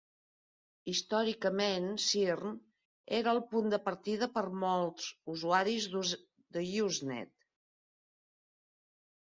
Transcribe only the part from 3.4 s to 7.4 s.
punt de partida per a molts usuaris d'Usenet.